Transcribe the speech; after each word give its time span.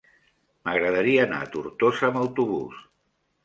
M'agradaria 0.69 1.21
anar 1.27 1.43
a 1.45 1.51
Tortosa 1.57 2.11
amb 2.11 2.21
autobús. 2.25 2.85